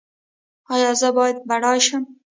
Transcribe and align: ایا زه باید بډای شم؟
ایا 0.73 0.91
زه 0.99 1.09
باید 1.17 1.37
بډای 1.49 1.79
شم؟ 1.87 2.03